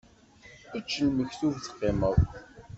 Ečč 0.77 0.91
lmektub 1.07 1.53
teqqimeḍ. 1.63 2.17